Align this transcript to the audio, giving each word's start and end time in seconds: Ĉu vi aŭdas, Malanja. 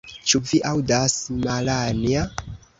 Ĉu 0.29 0.39
vi 0.51 0.59
aŭdas, 0.69 1.19
Malanja. 1.45 2.27